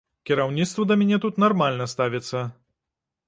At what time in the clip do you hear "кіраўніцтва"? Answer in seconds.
0.27-0.85